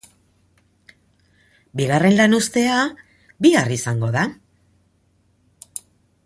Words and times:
Bigarren 1.81 2.17
lanuztea 2.21 2.79
bihar 3.47 3.75
izango 3.77 4.11
da. 4.17 4.25